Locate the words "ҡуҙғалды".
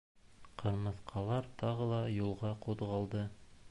2.67-3.29